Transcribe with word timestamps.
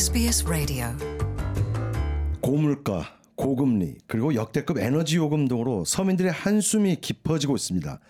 SBS 0.00 0.46
라디오 0.48 0.86
고물가, 2.40 3.18
고금리, 3.34 3.98
그리고 4.06 4.34
역대급 4.34 4.78
에너지 4.78 5.18
요금 5.18 5.46
등으로 5.46 5.84
서민들의 5.84 6.32
한숨이 6.32 6.96
깊어지고 7.02 7.54
있습니다. 7.54 8.00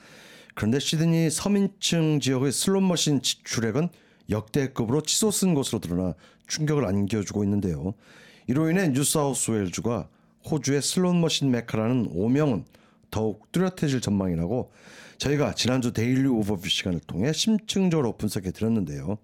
그런데 0.54 0.78
시드니 0.78 1.30
서민층 1.30 2.20
지역의 2.20 2.52
슬롯머신 2.52 3.22
지출액은 3.22 3.88
역대급으로 4.30 5.00
치솟은 5.00 5.54
것으로 5.54 5.80
드러나 5.80 6.14
충격을 6.46 6.86
안겨주고 6.86 7.42
있는데요. 7.42 7.94
이로 8.46 8.70
인해 8.70 8.90
뉴사우스웨일주가 8.90 10.08
호주의 10.48 10.80
슬롯머신 10.80 11.50
메카라는 11.50 12.10
오명은 12.12 12.66
더욱 13.10 13.50
뚜렷해질 13.50 14.00
전망이라고 14.00 14.70
저희가 15.18 15.54
지난주 15.54 15.92
Daily 15.92 16.28
Overview 16.28 16.68
시간을 16.68 17.00
통해 17.00 17.32
심층적으로 17.32 18.16
분석해 18.16 18.52
드렸는데요. 18.52 19.18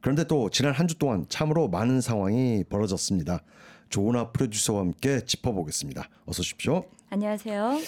그런데 0.00 0.24
또 0.24 0.48
지난 0.50 0.72
한 0.72 0.86
주 0.88 0.96
동안 0.98 1.26
참으로 1.28 1.68
많은 1.68 2.00
상황이 2.00 2.64
벌어졌습니다. 2.68 3.42
조은아 3.90 4.30
프로듀서와 4.32 4.80
함께 4.80 5.20
짚어보겠습니다. 5.24 6.08
어서 6.26 6.40
오십시오. 6.40 6.84
안녕하세요. 7.10 7.78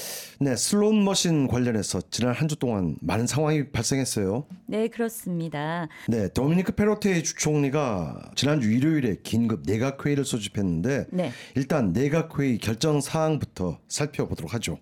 네, 0.41 0.57
슬롯 0.57 0.95
머신 0.95 1.47
관련해서 1.47 2.01
지난 2.11 2.33
한 2.35 2.49
주 2.49 2.57
동안 2.57 2.97
많은 3.03 3.27
상황이 3.27 3.71
발생했어요. 3.71 4.47
네, 4.67 4.89
그렇습니다. 4.89 5.89
네, 6.09 6.29
도미니크 6.33 6.73
페로테이 6.75 7.23
주총리가 7.23 8.31
지난주 8.35 8.71
일요일에 8.71 9.17
긴급 9.23 9.65
내각 9.67 10.05
회의를 10.07 10.25
소집했는데 10.25 11.07
네. 11.11 11.33
일단 11.55 11.93
내각 11.93 12.39
회의 12.41 12.57
결정 12.59 13.01
사항부터 13.03 13.79
살펴보도록 13.89 14.55
하죠. 14.55 14.79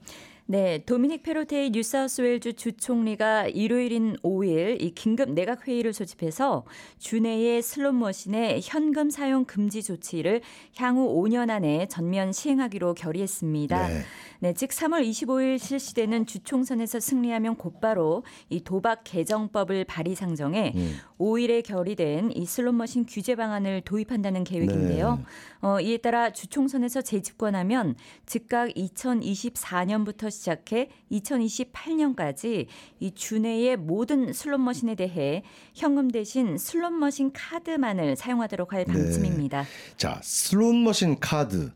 네, 0.50 0.82
도미닉 0.86 1.24
페로테이 1.24 1.68
뉴사우스웨일주 1.72 2.54
주총리가 2.54 3.48
일요일인 3.48 4.16
5일 4.22 4.80
이 4.80 4.92
긴급 4.92 5.32
내각 5.32 5.68
회의를 5.68 5.92
소집해서 5.92 6.64
주내의 6.96 7.60
슬롯머신의 7.60 8.62
현금 8.64 9.10
사용 9.10 9.44
금지 9.44 9.82
조치를 9.82 10.40
향후 10.76 11.22
5년 11.22 11.50
안에 11.50 11.86
전면 11.88 12.32
시행하기로 12.32 12.94
결의했습니다. 12.94 13.88
네. 13.88 14.02
네, 14.40 14.54
즉 14.54 14.70
3월 14.70 15.06
25일 15.06 15.58
실시되는 15.58 16.24
주총선에서 16.24 17.00
승리하면 17.00 17.56
곧바로 17.56 18.22
이 18.48 18.62
도박 18.62 19.02
개정법을 19.04 19.84
발의 19.84 20.14
상정해 20.14 20.72
음. 20.76 20.96
5일에 21.18 21.64
결의된 21.64 22.30
이 22.32 22.46
슬롯머신 22.46 23.06
규제 23.06 23.34
방안을 23.34 23.82
도입한다는 23.82 24.44
계획인데요. 24.44 25.16
네. 25.16 25.24
어, 25.60 25.80
이에 25.80 25.96
따라 25.98 26.32
주총선에서 26.32 27.02
재집권하면 27.02 27.96
즉각 28.26 28.68
2024년부터 28.70 30.30
시작해 30.38 30.88
2028년까지 31.10 32.66
이 33.00 33.10
주내의 33.12 33.76
모든 33.76 34.32
슬롯머신에 34.32 34.94
대해 34.94 35.42
현금 35.74 36.10
대신 36.10 36.56
슬롯머신 36.56 37.32
카드만을 37.32 38.16
사용하도록 38.16 38.72
할 38.72 38.84
방침입니다. 38.84 39.64
자, 39.96 40.20
슬롯머신 40.22 41.18
카드. 41.20 41.72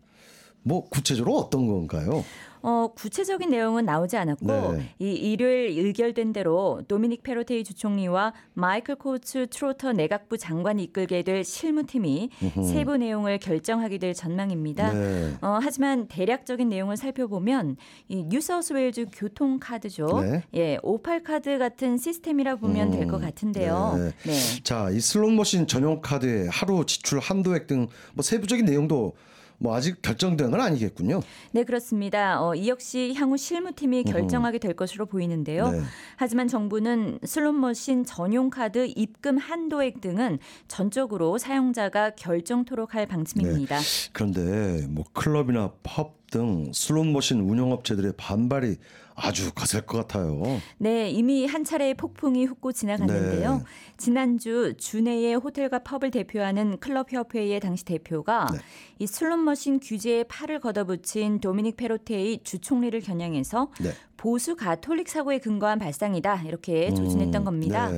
뭐 0.63 0.89
구체적으로 0.89 1.37
어떤 1.37 1.67
건가요? 1.67 2.25
어, 2.65 2.93
구체적인 2.95 3.51
내용은 3.51 3.85
나오지 3.85 4.17
않았고 4.17 4.47
네. 4.47 4.95
이 5.01 5.11
일요일 5.11 5.85
의결된 5.85 6.33
대로 6.33 6.81
도미닉 6.87 7.25
페로테이 7.25 7.65
주총리와 7.65 8.35
마이클 8.55 8.95
코츠 8.95 9.49
트로터 9.51 9.93
내각부 9.93 10.39
장관이 10.39 10.85
이끌게 10.85 11.23
될 11.25 11.43
실무팀이 11.43 12.31
세부 12.73 12.99
내용을 12.99 13.39
결정하게 13.39 13.99
될 13.99 14.15
전망입니다. 14.15 14.93
네. 14.93 15.35
어, 15.41 15.59
하지만 15.61 16.07
대략적인 16.07 16.69
내용을 16.69 16.97
살펴보면 16.97 17.77
이 18.07 18.23
뉴사우스웨일즈 18.29 19.07
교통 19.13 19.59
카드죠. 19.59 20.21
네. 20.21 20.45
예, 20.55 20.79
오팔 20.85 21.25
카드 21.25 21.59
같은 21.59 21.99
시스템이라 21.99 22.57
보면 22.57 22.93
될것 22.93 23.21
같은데요. 23.21 23.95
네. 23.99 24.31
네. 24.31 24.63
자, 24.63 24.89
이 24.91 25.01
슬롯머신 25.01 25.67
전용 25.67 26.01
카드의 26.01 26.49
하루 26.49 26.87
지출 26.87 27.19
한도액 27.19 27.67
등 27.67 27.89
뭐 28.15 28.23
세부적인 28.23 28.65
내용도 28.67 29.15
뭐 29.59 29.77
아직 29.77 30.01
결정된 30.03 30.51
건 30.51 30.61
아니겠군요. 30.61 31.21
네, 31.53 31.65
그렇습니다. 31.65 32.43
어, 32.43 32.55
이 32.55 32.69
역시 32.69 33.15
향후 33.17 33.37
실무팀이 33.37 34.05
결정하게 34.05 34.59
될 34.59 34.75
것으로 34.75 35.07
보이는데요. 35.07 35.71
네. 35.71 35.81
하지만 36.17 36.49
정부는 36.49 37.19
슬롯머신 37.25 38.05
전용 38.05 38.51
카드 38.51 38.87
입금 38.97 39.39
한도액 39.39 40.01
등은 40.01 40.39
전적으로 40.69 41.39
사용자가 41.39 42.11
결정토록 42.11 42.95
할 42.95 43.07
방침입니다. 43.07 43.79
그런데 44.13 44.87
뭐 44.89 45.05
클럽이나 45.13 45.73
펍 45.83 46.22
등 46.33 46.73
슬롯머신 46.73 47.41
운영업체들의 47.41 48.15
반발이 48.17 48.77
아주 49.15 49.53
거셀 49.53 49.83
것 49.83 49.99
같아요. 49.99 50.43
네, 50.79 51.11
이미 51.11 51.47
한 51.47 51.63
차례 51.63 51.93
폭풍이 51.93 52.47
훅고 52.47 52.73
지나갔는데요. 52.73 53.57
네. 53.59 53.65
지난주 53.99 54.73
주내의 54.79 55.35
호텔과 55.37 55.81
펍을 55.81 56.11
대표하는 56.11 56.79
클럽협회의 56.79 57.61
당시 57.61 57.85
대표가 57.85 58.49
네. 58.51 58.59
이 58.99 59.07
슬롯머신 59.07 59.81
규제에 59.81 60.25
팔을 60.25 60.61
걷어붙인 60.61 61.41
도미닉 61.41 61.77
페로테의 61.77 62.41
주총리를 62.43 62.99
겨냥해서 63.03 63.71
네. 63.83 63.91
보수 64.17 64.57
가톨릭 64.57 65.11
사고에 65.11 65.39
근거한 65.39 65.79
발상이다 65.79 66.45
이렇게 66.47 66.95
조준했던 66.95 67.45
겁니다. 67.45 67.91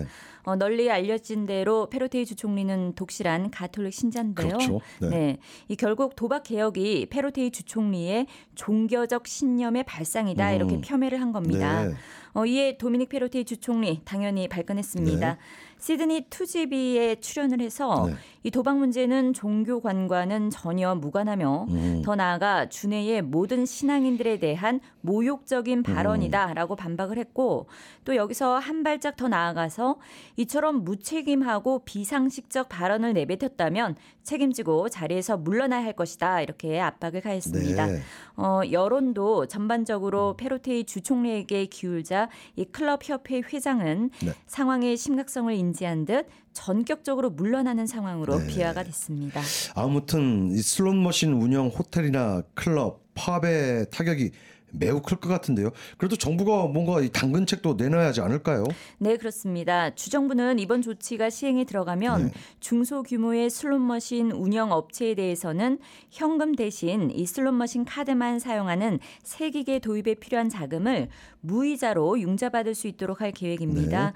네. 0.44 0.50
어, 0.50 0.56
널리 0.56 0.90
알려진 0.90 1.46
대로 1.46 1.88
페로테이 1.88 2.26
주총리는 2.26 2.94
독실한 2.94 3.50
가톨릭 3.50 3.92
신자인데요. 3.92 4.48
그렇죠. 4.48 4.80
네. 5.00 5.38
이 5.68 5.76
결국 5.76 6.16
도박 6.16 6.42
개혁이 6.44 7.06
페로테이 7.10 7.50
주총리의 7.50 8.26
종교적 8.54 9.26
신념의 9.26 9.84
발상이다 9.84 10.52
이렇게 10.52 10.80
폄훼를 10.80 11.20
한 11.20 11.32
겁니다. 11.32 11.84
음. 11.84 11.88
네. 11.88 11.94
어, 12.34 12.44
이에 12.44 12.76
도미닉 12.76 13.08
페로테이 13.08 13.44
주총리 13.44 14.00
당연히 14.04 14.48
발끈했습니다. 14.48 15.34
네. 15.34 15.38
시드니 15.78 16.26
투지비에 16.30 17.16
출연을 17.16 17.60
해서 17.60 18.06
네. 18.08 18.14
이 18.42 18.50
도박 18.50 18.78
문제는 18.78 19.34
종교관과는 19.34 20.48
전혀 20.48 20.94
무관하며 20.94 21.66
음. 21.68 22.02
더 22.02 22.14
나아가 22.16 22.68
주내의 22.70 23.20
모든 23.20 23.66
신앙인들에 23.66 24.38
대한 24.38 24.80
모욕적인 25.02 25.82
발언이다라고 25.82 26.76
반박을 26.76 27.18
했고 27.18 27.66
또 28.06 28.16
여기서 28.16 28.58
한 28.58 28.82
발짝 28.82 29.16
더 29.16 29.28
나아가서 29.28 29.96
이처럼 30.36 30.84
무책임하고 30.84 31.84
비상식적 31.84 32.70
발언을 32.70 33.12
내뱉었다면 33.12 33.96
책임지고 34.22 34.88
자리에서 34.88 35.36
물러나야 35.36 35.84
할 35.84 35.92
것이다 35.92 36.40
이렇게 36.40 36.80
압박을 36.80 37.20
가했습니다. 37.20 37.86
네. 37.86 38.00
어, 38.36 38.62
여론도 38.70 39.46
전반적으로 39.46 40.34
페로테이 40.38 40.84
주총리에게 40.84 41.66
기울자 41.66 42.23
이 42.56 42.64
클럽 42.64 43.08
협회 43.08 43.40
회장은 43.40 44.10
네. 44.22 44.32
상황의 44.46 44.96
심각성을 44.96 45.52
인지한 45.54 46.04
듯 46.04 46.26
전격적으로 46.52 47.30
물러나는 47.30 47.86
상황으로 47.86 48.38
네. 48.38 48.46
비화가 48.46 48.84
됐습니다. 48.84 49.40
아무튼 49.74 50.50
이 50.52 50.58
슬롯머신 50.58 51.32
운영 51.32 51.68
호텔이나 51.68 52.42
클럽, 52.54 53.02
펍의 53.14 53.90
타격이 53.90 54.30
매우 54.78 55.00
클 55.00 55.18
것 55.18 55.28
같은데요. 55.28 55.70
그래도 55.96 56.16
정부가 56.16 56.66
뭔가 56.66 57.00
이 57.00 57.08
당근책도 57.08 57.74
내놔야 57.74 58.08
하지 58.08 58.20
않을까요? 58.20 58.64
네, 58.98 59.16
그렇습니다. 59.16 59.94
주정부는 59.94 60.58
이번 60.58 60.82
조치가 60.82 61.30
시행에 61.30 61.64
들어가면 61.64 62.26
네. 62.26 62.32
중소규모의 62.60 63.50
슬롯머신 63.50 64.32
운영 64.32 64.72
업체에 64.72 65.14
대해서는 65.14 65.78
현금 66.10 66.54
대신 66.54 67.10
이 67.10 67.26
슬롯머신 67.26 67.84
카드만 67.84 68.38
사용하는 68.38 68.98
세기계 69.22 69.78
도입에 69.78 70.14
필요한 70.14 70.48
자금을 70.48 71.08
무이자로 71.40 72.20
융자받을 72.20 72.74
수 72.74 72.88
있도록 72.88 73.20
할 73.20 73.30
계획입니다. 73.32 74.10
네. 74.10 74.12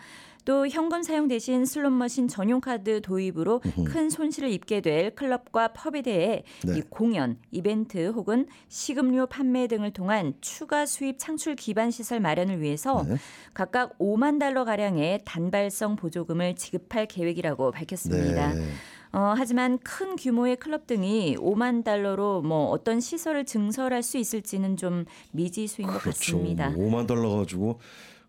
또 0.48 0.66
현금 0.66 1.02
사용 1.02 1.28
대신 1.28 1.66
슬롯머신 1.66 2.26
전용 2.26 2.62
카드 2.62 3.02
도입으로 3.02 3.60
큰 3.84 4.08
손실을 4.08 4.50
입게 4.50 4.80
될 4.80 5.14
클럽과 5.14 5.74
펍에 5.74 6.00
대해 6.00 6.42
네. 6.64 6.78
이 6.78 6.80
공연, 6.88 7.36
이벤트 7.50 8.08
혹은 8.08 8.46
식음료 8.68 9.26
판매 9.26 9.66
등을 9.66 9.90
통한 9.90 10.32
추가 10.40 10.86
수입 10.86 11.18
창출 11.18 11.54
기반 11.54 11.90
시설 11.90 12.20
마련을 12.20 12.62
위해서 12.62 13.04
네. 13.06 13.16
각각 13.52 13.98
5만 13.98 14.40
달러 14.40 14.64
가량의 14.64 15.20
단발성 15.26 15.96
보조금을 15.96 16.56
지급할 16.56 17.04
계획이라고 17.04 17.70
밝혔습니다. 17.70 18.54
네. 18.54 18.62
어, 19.12 19.34
하지만 19.36 19.78
큰 19.80 20.16
규모의 20.16 20.56
클럽 20.56 20.86
등이 20.86 21.36
5만 21.36 21.84
달러로 21.84 22.40
뭐 22.40 22.70
어떤 22.70 23.00
시설을 23.00 23.44
증설할 23.44 24.02
수 24.02 24.16
있을지는 24.16 24.78
좀 24.78 25.04
미지수인 25.32 25.88
것 25.88 26.00
그렇죠. 26.00 26.38
같습니다. 26.38 26.70
뭐 26.70 26.90
5만 26.90 27.06
달러 27.06 27.36
가지고 27.36 27.80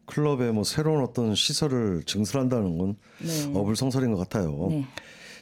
클럽에 0.09 0.51
뭐 0.51 0.63
새로운 0.63 1.03
어떤 1.03 1.35
시설을 1.35 2.03
증설한다는 2.05 2.77
건 2.77 2.95
네. 3.19 3.51
어불성설인 3.53 4.11
것 4.11 4.17
같아요. 4.17 4.67
네. 4.69 4.85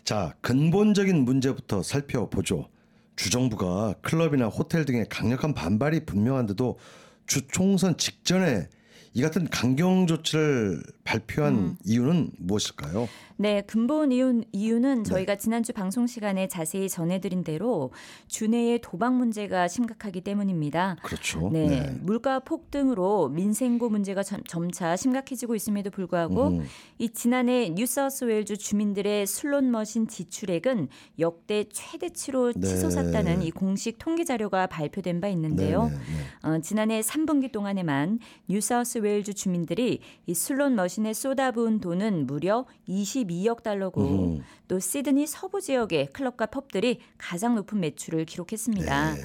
자, 0.04 0.36
근본적인 0.42 1.24
문제부터 1.24 1.81
살펴보죠. 1.84 2.68
주정부가 3.16 3.96
클럽이나 4.02 4.48
호텔 4.48 4.86
등의 4.86 5.08
강력한 5.10 5.54
반발이 5.54 6.06
분명한데도 6.06 6.78
주 7.25 7.48
총선 7.48 7.98
직전에 7.98 8.68
이 9.13 9.21
같은 9.21 9.48
강경 9.50 10.07
조치를 10.07 10.83
발표한 11.04 11.54
음. 11.54 11.75
이유는 11.86 12.31
무엇일까요? 12.38 13.07
네, 13.39 13.62
근본 13.62 14.12
이유, 14.12 14.42
이유는 14.51 15.04
저희가 15.04 15.36
지난주 15.36 15.71
방송 15.71 16.07
시간에 16.07 16.48
자세히 16.48 16.89
전해드린 16.89 17.44
대로 17.44 17.92
주내의 18.27 18.80
도박 18.81 19.13
문제가 19.15 19.68
심각하기 19.68 20.21
때문입니다. 20.21 20.98
그렇죠. 21.04 21.50
네, 21.54 21.95
물가 22.01 22.39
폭등으로 22.39 23.30
민생고 23.30 23.89
문제가 23.89 24.24
점, 24.24 24.44
점차 24.48 24.95
심각해지고 24.95 25.53
있음에도 25.56 25.92
불구하고 25.92 26.48
음. 26.48 26.65
이 26.98 27.10
지난해 27.10 27.69
뉴사우스웨일주 27.69 28.57
주민들의 28.57 29.27
슬롯 29.27 29.63
머신 29.65 30.07
지출액은 30.07 30.88
역대 31.19 31.65
최대치로 31.71 32.53
네. 32.53 32.68
치솟았다는 32.68 33.44
이 33.44 33.51
공식 33.51 34.00
통계 34.00 34.24
자료가 34.24 34.65
발표된 34.65 35.21
바 35.21 35.27
있는데요. 35.27 35.86
네, 35.86 35.92
네, 35.92 35.98
네. 35.98 36.50
어, 36.50 36.60
지난해 36.60 37.01
3분기 37.01 37.51
동안에만 37.51 38.19
뉴사우스 38.50 38.97
웨일주 39.00 39.34
주민들이 39.34 40.00
이 40.26 40.34
슬롯 40.34 40.72
머신에 40.72 41.14
쏟아부은 41.14 41.80
돈은 41.80 42.28
무려 42.28 42.66
22억 42.88 43.64
달러고 43.64 44.02
음. 44.02 44.44
또 44.68 44.80
시드니 44.80 45.28
서부 45.28 45.62
지역의 45.62 46.08
클럽과 46.14 46.48
펍들이 46.48 47.00
가장 47.18 47.56
높은 47.56 47.80
매출을 47.80 48.26
기록했습니다. 48.26 49.16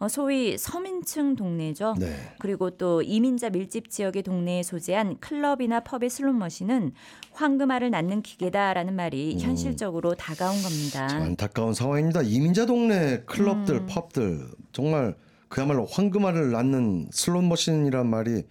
어, 0.00 0.06
소위 0.06 0.56
서민층 0.56 1.34
동네죠. 1.34 1.96
네. 1.98 2.14
그리고 2.38 2.70
또 2.70 3.02
이민자 3.02 3.50
밀집 3.50 3.90
지역의 3.90 4.22
동네에 4.22 4.62
소재한 4.62 5.18
클럽이나 5.18 5.80
펍의 5.80 6.08
슬롯 6.08 6.36
머신은 6.36 6.92
황금알을 7.32 7.90
낳는 7.90 8.22
기계다라는 8.22 8.94
말이 8.94 9.34
음. 9.34 9.40
현실적으로 9.40 10.14
다가온 10.14 10.62
겁니다. 10.62 11.08
참 11.08 11.22
안타까운 11.22 11.74
상황입니다. 11.74 12.22
이민자 12.22 12.66
동네 12.66 13.22
클럽들, 13.26 13.74
음. 13.74 13.86
펍들 13.88 14.46
정말 14.72 15.16
그야말로 15.48 15.86
황금알을 15.86 16.52
낳는 16.52 17.08
슬롯 17.10 17.42
머신이란 17.44 18.08
말이 18.08 18.44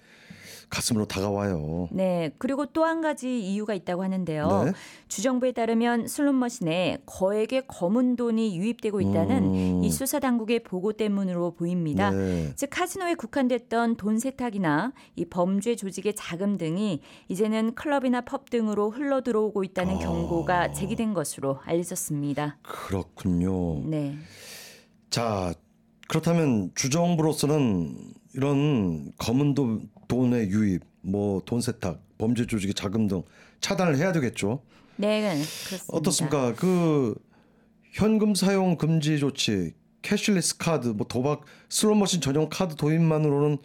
가슴으로 0.70 1.06
다가와요. 1.06 1.90
네, 1.92 2.32
그리고 2.38 2.66
또 2.66 2.88
한 2.88 3.02
가지 3.02 3.40
이유가 3.42 3.74
있다고 3.74 4.04
하는데요. 4.04 4.64
네. 4.66 4.72
주정부에 5.10 5.52
따르면 5.52 6.08
슬롯 6.08 6.34
머신에 6.36 7.00
거액의 7.06 7.64
검은 7.68 8.16
돈이 8.16 8.58
유입되고 8.58 9.02
있다는 9.02 9.44
음. 9.44 9.84
이 9.84 9.92
수사 9.92 10.20
당국의 10.20 10.64
보고 10.64 10.94
때문으로 10.94 11.52
보입니다. 11.52 12.12
네. 12.12 12.54
즉 12.56 12.70
카지노에 12.72 13.16
국한됐던 13.16 13.98
돈 13.98 14.20
세탁이나 14.20 14.94
이 15.18 15.26
범죄 15.26 15.76
조직의 15.76 16.16
자금 16.16 16.58
등이 16.58 17.02
이제는 17.28 17.76
클럽이나 17.76 18.22
펍 18.22 18.50
등으로 18.50 18.90
흘러 18.90 19.22
들어오고 19.22 19.66
있다는 19.66 19.96
아. 19.96 20.00
경고가 20.00 20.72
제기된 20.72 21.14
것으로 21.14 21.60
알려졌습니다. 21.64 22.60
그렇군요. 22.62 23.82
네. 23.86 24.16
자, 25.10 25.54
그렇다면 26.08 26.72
주정부로서는 26.76 27.98
이런 28.34 29.12
검은 29.18 29.56
돈, 29.56 29.90
돈의 30.08 30.50
유입, 30.50 30.84
뭐 31.02 31.42
돈 31.46 31.62
세탁, 31.62 32.02
범죄 32.18 32.46
조직의 32.46 32.74
자금 32.74 33.08
등 33.08 33.24
차단을 33.62 33.98
해야 33.98 34.12
되겠죠. 34.12 34.62
네, 34.98 35.22
그렇습니다. 35.68 35.84
어떻습니까? 35.90 36.54
그 36.56 37.16
현금 37.94 38.36
사용 38.36 38.78
금지 38.78 39.20
조치, 39.20 39.74
cashless 40.02 40.58
카드, 40.58 40.90
뭐 40.90 41.08
도박, 41.08 41.42
슬롯머신 41.70 42.22
전용 42.22 42.50
카드 42.50 42.76
도입만으로는 42.76 43.58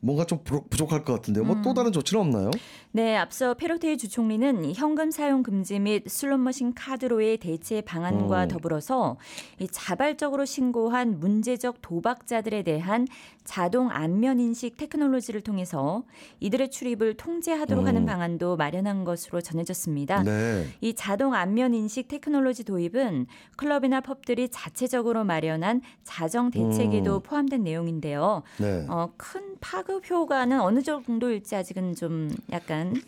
뭔가 0.00 0.24
좀 0.24 0.40
부족- 0.44 0.68
부족할 0.70 1.04
것 1.04 1.14
같은데요. 1.14 1.44
뭐 1.44 1.56
음. 1.56 1.62
또 1.62 1.74
다른 1.74 1.90
조치는 1.92 2.20
없나요? 2.20 2.50
네, 2.92 3.16
앞서 3.16 3.54
페로테이 3.54 3.98
주총리는 3.98 4.64
이 4.64 4.72
현금 4.74 5.10
사용 5.10 5.42
금지 5.42 5.78
및 5.78 6.08
슬롯머신 6.08 6.74
카드로의 6.74 7.38
대체 7.38 7.80
방안과 7.80 8.44
음. 8.44 8.48
더불어서 8.48 9.16
이 9.58 9.66
자발적으로 9.68 10.44
신고한 10.44 11.18
문제적 11.20 11.82
도박자들에 11.82 12.62
대한 12.62 13.06
자동 13.44 13.90
안면 13.90 14.40
인식 14.40 14.76
테크놀로지를 14.76 15.40
통해서 15.40 16.04
이들의 16.40 16.70
출입을 16.70 17.14
통제하도록 17.14 17.84
음. 17.84 17.88
하는 17.88 18.06
방안도 18.06 18.56
마련한 18.56 19.04
것으로 19.04 19.40
전해졌습니다. 19.40 20.22
네. 20.22 20.66
이 20.80 20.94
자동 20.94 21.34
안면 21.34 21.74
인식 21.74 22.08
테크놀로지 22.08 22.64
도입은 22.64 23.26
클럽이나 23.56 24.00
펍들이 24.00 24.48
자체적으로 24.48 25.24
마련한 25.24 25.82
자정 26.04 26.50
대책에도 26.50 27.16
음. 27.16 27.22
포함된 27.22 27.62
내용인데요. 27.62 28.42
네. 28.58 28.86
어, 28.88 29.12
큰 29.16 29.55
파급 29.60 30.08
효과는 30.08 30.60
어느 30.60 30.82
정도일지 30.82 31.56
아직은 31.56 31.94
좀 31.94 32.30
약간 32.52 33.00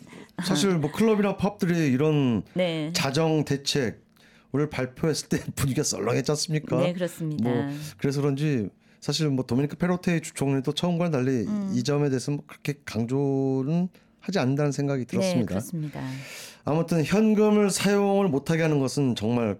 사실 0.43 0.77
뭐 0.77 0.91
클럽이나 0.91 1.37
펍들이 1.37 1.87
이런 1.87 2.43
네. 2.53 2.91
자정 2.93 3.45
대책을 3.45 4.69
발표했을 4.71 5.29
때 5.29 5.43
분위기가 5.55 5.83
썰렁했지 5.83 6.31
않습니까? 6.31 6.77
네, 6.77 6.93
그렇습니다. 6.93 7.49
뭐 7.49 7.67
그래서 7.97 8.21
그런지 8.21 8.69
사실 8.99 9.29
뭐 9.29 9.45
도미니크 9.45 9.77
페로테이 9.77 10.21
주총리도 10.21 10.73
처음과는 10.73 11.11
달리 11.11 11.47
음. 11.47 11.71
이 11.73 11.83
점에 11.83 12.09
대해서 12.09 12.31
뭐 12.31 12.43
그렇게 12.45 12.75
강조는 12.85 13.89
하지 14.19 14.39
않는다는 14.39 14.71
생각이 14.71 15.05
네, 15.05 15.07
들었습니다. 15.07 15.47
그렇습니다. 15.49 16.01
아무튼 16.65 17.03
현금을 17.03 17.69
사용을 17.69 18.27
못하게 18.27 18.61
하는 18.63 18.79
것은 18.79 19.15
정말 19.15 19.57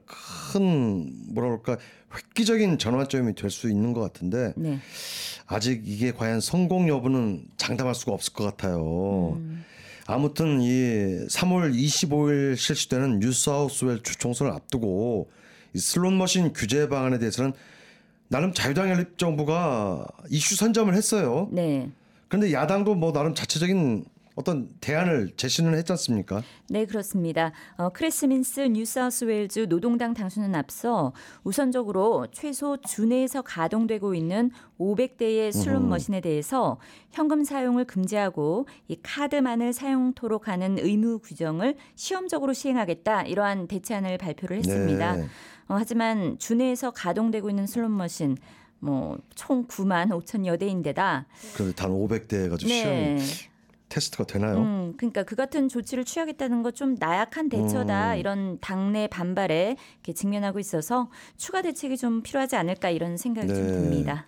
큰 0.54 1.12
뭐라 1.34 1.50
그럴까 1.50 1.78
획기적인 2.16 2.78
전환점이 2.78 3.36
될 3.36 3.50
수 3.50 3.70
있는 3.70 3.94
것 3.94 4.02
같은데 4.02 4.54
네. 4.58 4.80
아직 5.48 5.84
이게 5.86 6.12
과연 6.12 6.40
성공 6.42 6.88
여부는 6.88 7.46
장담할 7.58 7.96
수가 7.96 8.14
없을 8.14 8.34
것 8.34 8.44
같아요. 8.44 9.34
음. 9.38 9.64
아무튼 10.08 10.62
이 10.62 10.68
3월 11.28 11.74
25일 11.74 12.56
실시되는 12.58 13.20
뉴사우스웰 13.20 14.02
주총선을 14.04 14.52
앞두고 14.54 15.30
이 15.74 15.80
슬롯 15.80 16.14
머신 16.14 16.52
규제 16.54 16.90
방안에 16.90 17.20
대해서는 17.20 17.54
나름 18.28 18.54
자유당 18.54 18.90
연립 18.90 19.18
정부가 19.18 20.06
이슈 20.30 20.56
선점을 20.56 20.94
했어요. 20.96 21.48
네. 21.52 21.90
그런데 22.28 22.54
야당도 22.54 22.96
뭐 22.96 23.12
나름 23.12 23.34
자체적인 23.36 24.06
어떤 24.40 24.70
대안을 24.80 25.32
제시는 25.36 25.74
했지 25.74 25.92
않습니까? 25.92 26.42
네, 26.70 26.86
그렇습니다. 26.86 27.52
어, 27.76 27.90
크리스 27.90 28.24
민스 28.24 28.62
뉴사우스웨일즈 28.62 29.68
노동당 29.68 30.14
당수는 30.14 30.56
앞서 30.56 31.12
우선적으로 31.44 32.26
최소 32.32 32.78
주내에서 32.78 33.42
가동되고 33.42 34.16
있는 34.16 34.52
500대의 34.80 35.52
슬롯 35.52 35.84
머신에 35.84 36.22
대해서 36.22 36.78
현금 37.12 37.44
사용을 37.44 37.84
금지하고 37.84 38.66
이 38.88 38.98
카드만을 39.04 39.74
사용토록 39.74 40.48
하는 40.48 40.78
의무 40.80 41.20
규정을 41.20 41.76
시험적으로 41.96 42.54
시행하겠다 42.54 43.24
이러한 43.24 43.68
대체안을 43.68 44.18
발표를 44.18 44.60
했습니다. 44.60 45.18
네. 45.18 45.24
어, 45.68 45.76
하지만 45.78 46.40
주내에서 46.40 46.92
가동되고 46.92 47.50
있는 47.50 47.68
슬롯 47.68 47.92
머신 47.92 48.38
뭐 48.80 49.24
총 49.24 49.68
9만 49.68 50.10
5천여 50.12 50.58
대인데다 50.58 51.26
그런데 51.54 51.76
단 51.76 51.92
500대 51.92 52.50
가지고 52.50 52.70
시험이 52.70 53.20
테스트가 53.90 54.26
되나요? 54.26 54.58
음, 54.60 54.94
그러니까 54.98 55.24
그 55.24 55.36
같은 55.36 55.68
조치를 55.68 56.06
취하겠다는 56.06 56.64
것 56.64 56.70
좀 56.80 56.96
나약한 56.98 57.50
대처다 57.50 58.14
음. 58.14 58.18
이런 58.20 58.58
당내 58.62 59.08
반발에 59.08 59.76
직면하고 60.16 60.60
있어서 60.60 61.10
추가 61.36 61.62
대책이 61.62 61.98
좀 61.98 62.22
필요하지 62.22 62.56
않을까 62.56 62.90
이런 62.90 63.18
생각이 63.18 63.48
좀 63.48 63.66
네. 63.66 63.72
듭니다. 63.74 64.28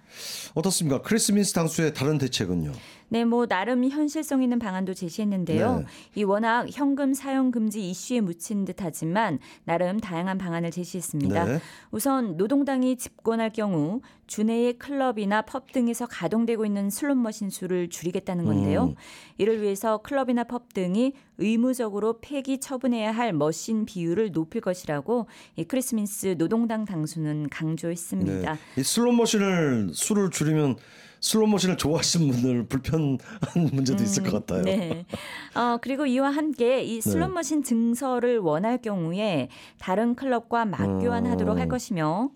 어떻습니까? 0.56 1.02
크리스민스 1.02 1.54
당수의 1.54 1.94
다른 1.94 2.18
대책은요? 2.18 2.74
네, 3.12 3.26
뭐 3.26 3.46
나름 3.46 3.84
현실성 3.84 4.42
있는 4.42 4.58
방안도 4.58 4.94
제시했는데요. 4.94 5.80
네. 5.80 5.86
이 6.16 6.24
워낙 6.24 6.68
현금 6.72 7.14
사용 7.14 7.52
금지 7.52 7.90
이슈에 7.90 8.22
묻힌 8.22 8.64
듯하지만 8.64 9.38
나름 9.66 10.00
다양한 10.00 10.38
방안을 10.38 10.72
제시했습니다. 10.72 11.44
네. 11.44 11.60
우선 11.92 12.38
노동당이 12.38 12.96
집권할 12.96 13.50
경우 13.50 14.00
주내의 14.28 14.80
클럽이나 14.80 15.42
펍 15.42 15.74
등에서 15.74 16.06
가동되고 16.06 16.66
있는 16.66 16.90
슬롯 16.90 17.18
머신 17.18 17.50
수를 17.50 17.90
줄이겠다는 17.90 18.46
건데요. 18.46 18.86
음. 18.86 18.96
이를 19.38 19.62
위해서 19.62 19.98
클럽이나 19.98 20.46
펍 20.46 20.74
등이 20.74 21.12
의무적으로 21.38 22.20
폐기 22.22 22.60
처분해야 22.62 23.12
할 23.12 23.34
머신 23.34 23.84
비율을 23.84 24.32
높일 24.32 24.62
것이라고 24.62 25.28
이 25.58 25.66
크리스민스 25.66 26.38
노동당 26.38 26.86
당수는 26.86 27.50
강조했습니다. 27.50 28.54
네. 28.54 28.60
이 28.78 28.84
슬롯 28.84 29.14
머신을 29.16 29.90
수를 29.92 30.30
줄이면 30.30 30.78
슬롯 31.22 31.50
머신을 31.50 31.78
좋아하시는 31.78 32.28
분들 32.30 32.66
불편한 32.66 33.20
문제도 33.72 34.04
있을 34.04 34.24
것 34.24 34.46
같아요. 34.46 34.64
네. 34.64 35.06
어, 35.54 35.78
그리고 35.80 36.08
이와 36.08 36.32
함께 36.32 36.84
이 36.84 37.00
슬롯 37.00 37.30
네. 37.30 37.34
머신 37.36 37.64
증설을 37.64 38.40
원할 38.40 38.82
경우에 38.82 39.50
다른 39.78 40.16
클럽과 40.16 40.66
맞교환하도록 40.66 41.58
할 41.58 41.68
음. 41.68 41.70
것이며 41.70 42.32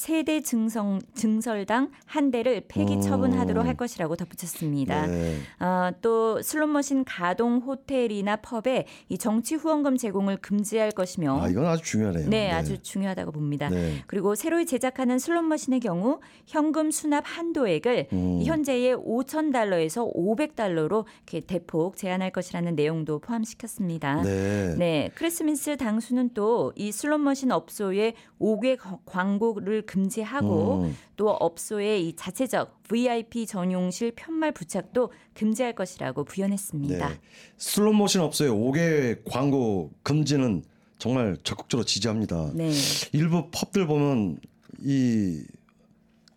세 0.00 0.16
대 0.16 0.40
증성, 0.40 0.98
증설당 1.12 1.90
한 2.06 2.30
대를 2.30 2.62
폐기 2.68 2.94
음. 2.94 3.00
처분하도록 3.02 3.66
할 3.66 3.76
것이라고 3.76 4.16
덧붙였습니다. 4.16 5.06
네. 5.06 5.36
어, 5.60 5.90
또 6.00 6.40
슬롯머신 6.40 7.04
가동 7.04 7.58
호텔이나 7.58 8.36
펍에 8.36 8.86
이 9.10 9.18
정치 9.18 9.56
후원금 9.56 9.98
제공을 9.98 10.38
금지할 10.38 10.92
것이며 10.92 11.42
아 11.42 11.48
이건 11.50 11.66
아주 11.66 11.82
중요하네요. 11.84 12.30
네, 12.30 12.50
아주 12.50 12.78
중요하다고 12.80 13.32
봅니다. 13.32 13.68
네. 13.68 14.02
그리고 14.06 14.34
새로 14.34 14.64
제작하는 14.64 15.18
슬롯머신의 15.18 15.80
경우 15.80 16.20
현금 16.46 16.90
수납 16.90 17.24
한도액을 17.26 18.08
음. 18.14 18.38
음. 18.38 18.42
현재의 18.42 18.96
5천 18.96 19.52
달러에서 19.52 20.10
500달러로 20.10 21.04
이렇게 21.26 21.40
대폭 21.46 21.98
제한할 21.98 22.30
것이라는 22.30 22.74
내용도 22.74 23.18
포함시켰습니다. 23.18 24.22
네. 24.22 24.76
네, 24.78 25.10
크리스민스 25.14 25.76
당수는 25.76 26.30
또 26.32 26.72
이 26.74 26.90
슬롯머신 26.90 27.52
업소의 27.52 28.14
5개 28.40 28.78
광고를 29.04 29.82
금지하고 29.90 30.84
음. 30.84 30.96
또 31.16 31.30
업소의 31.30 32.06
이 32.06 32.14
자체적 32.14 32.84
VIP 32.84 33.44
전용실 33.46 34.12
편말 34.14 34.52
부착도 34.52 35.10
금지할 35.34 35.74
것이라고 35.74 36.22
부연했습니다. 36.22 37.08
네. 37.08 37.18
슬롯모션 37.56 38.22
업소의 38.22 38.52
5개 38.52 39.18
광고 39.28 39.90
금지는 40.04 40.62
정말 40.98 41.36
적극적으로 41.42 41.84
지지합니다. 41.84 42.52
네. 42.54 42.70
일부 43.12 43.50
펍들 43.50 43.88
보면 43.88 44.38
이 44.78 45.42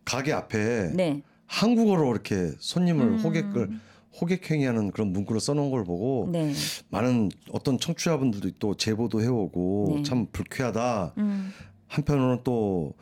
가게 0.04 0.34
앞에 0.34 0.92
네. 0.96 1.22
한국어로 1.46 2.12
이렇게 2.12 2.54
손님을 2.58 3.06
음. 3.06 3.20
호객을 3.20 3.70
호객행위하는 4.20 4.92
그런 4.92 5.14
문구를 5.14 5.40
써놓은 5.40 5.70
걸 5.70 5.84
보고 5.84 6.28
네. 6.32 6.54
많은 6.90 7.30
어떤 7.52 7.78
청취자분들도 7.78 8.50
또 8.58 8.76
제보도 8.76 9.22
해오고 9.22 9.94
네. 9.98 10.04
참 10.04 10.26
불쾌하다. 10.32 11.14
음. 11.20 11.52
한편으로는 11.94 12.40
또 12.44 12.94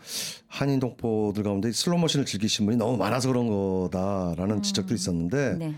한인 0.47 0.79
동포들 0.79 1.43
가운데 1.43 1.71
슬롯머신을 1.71 2.25
즐기신 2.25 2.65
분이 2.65 2.77
너무 2.77 2.97
많아서 2.97 3.29
그런 3.29 3.47
거다라는 3.47 4.61
지적도 4.61 4.93
있었는데 4.93 5.37
음. 5.51 5.59
네. 5.59 5.75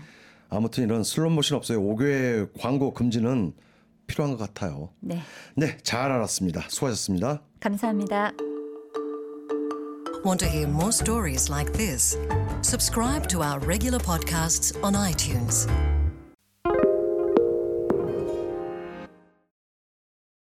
아무튼 0.50 0.84
이런 0.84 1.04
슬롯머신 1.04 1.56
업소의 1.56 1.78
5개 1.78 2.48
광고 2.58 2.92
금지는 2.92 3.54
필요한 4.06 4.36
것 4.36 4.38
같아요. 4.38 4.90
네. 5.00 5.20
네, 5.56 5.78
잘 5.82 6.10
알았습니다. 6.10 6.64
수고하셨습니다. 6.68 7.42
감사합니다. 7.60 8.32
Want 10.24 10.38
to 10.44 10.48
hear 10.48 10.66
more 10.66 10.90
stories 10.90 11.50
like 11.50 11.72
this? 11.74 12.16
Subscribe 12.62 13.28
to 13.28 13.42
our 13.42 13.60
regular 13.60 13.98
podcasts 13.98 14.74
on 14.82 14.94
iTunes. 14.94 15.68